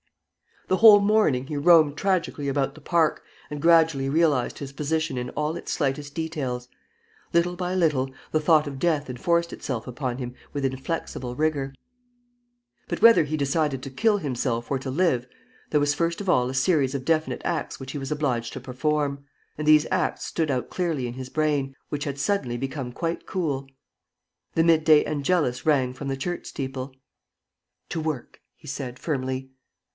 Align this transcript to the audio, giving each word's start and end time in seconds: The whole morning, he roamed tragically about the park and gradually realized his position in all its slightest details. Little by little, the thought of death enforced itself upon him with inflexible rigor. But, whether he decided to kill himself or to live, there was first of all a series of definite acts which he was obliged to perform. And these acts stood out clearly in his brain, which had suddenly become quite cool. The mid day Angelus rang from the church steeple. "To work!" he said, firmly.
The 0.67 0.77
whole 0.77 1.01
morning, 1.01 1.45
he 1.47 1.57
roamed 1.57 1.95
tragically 1.97 2.47
about 2.47 2.73
the 2.73 2.81
park 2.81 3.21
and 3.51 3.61
gradually 3.61 4.09
realized 4.09 4.57
his 4.57 4.71
position 4.71 5.15
in 5.17 5.29
all 5.31 5.55
its 5.57 5.71
slightest 5.73 6.15
details. 6.15 6.69
Little 7.33 7.55
by 7.55 7.75
little, 7.75 8.09
the 8.31 8.39
thought 8.39 8.65
of 8.65 8.79
death 8.79 9.09
enforced 9.09 9.51
itself 9.53 9.85
upon 9.85 10.17
him 10.17 10.33
with 10.53 10.65
inflexible 10.65 11.35
rigor. 11.35 11.73
But, 12.87 13.01
whether 13.01 13.25
he 13.25 13.35
decided 13.37 13.83
to 13.83 13.89
kill 13.91 14.17
himself 14.19 14.71
or 14.71 14.79
to 14.79 14.89
live, 14.89 15.27
there 15.71 15.79
was 15.79 15.93
first 15.93 16.21
of 16.21 16.29
all 16.29 16.49
a 16.49 16.53
series 16.55 16.95
of 16.95 17.05
definite 17.05 17.41
acts 17.43 17.79
which 17.79 17.91
he 17.91 17.97
was 17.99 18.11
obliged 18.11 18.53
to 18.53 18.59
perform. 18.61 19.25
And 19.57 19.67
these 19.67 19.85
acts 19.91 20.25
stood 20.25 20.49
out 20.49 20.69
clearly 20.69 21.05
in 21.05 21.13
his 21.13 21.29
brain, 21.29 21.75
which 21.89 22.05
had 22.05 22.17
suddenly 22.17 22.57
become 22.57 22.91
quite 22.91 23.27
cool. 23.27 23.67
The 24.55 24.63
mid 24.63 24.83
day 24.85 25.05
Angelus 25.05 25.63
rang 25.65 25.93
from 25.93 26.07
the 26.07 26.17
church 26.17 26.47
steeple. 26.47 26.95
"To 27.89 27.99
work!" 27.99 28.39
he 28.55 28.67
said, 28.67 28.97
firmly. 28.97 29.51